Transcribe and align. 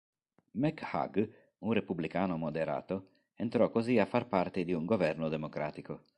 McHugh, 0.53 1.31
un 1.59 1.73
repubblicano 1.73 2.35
moderato, 2.35 3.09
entrò 3.35 3.69
così 3.69 3.99
a 3.99 4.07
far 4.07 4.27
parte 4.27 4.63
di 4.63 4.73
un 4.73 4.85
governo 4.85 5.29
democratico. 5.29 6.05